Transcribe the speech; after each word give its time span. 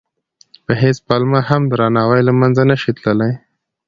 په 0.65 0.71
هېڅ 0.81 0.97
پلمه 1.07 1.39
هم 1.49 1.61
درناوی 1.71 2.21
له 2.27 2.33
منځه 2.39 2.63
نه 2.69 2.75
شي 2.81 2.91
تللی. 3.03 3.33